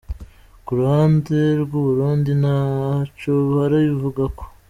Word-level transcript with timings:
Ku 0.65 0.71
ruhande 0.79 1.37
rw'Uburundi 1.63 2.31
nta 2.41 2.59
co 3.19 3.31
barabivugako. 3.53 4.43